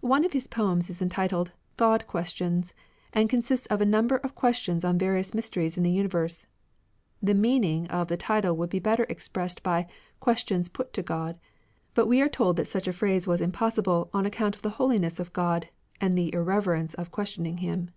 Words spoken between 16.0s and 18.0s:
and the irreverence of questioning Him.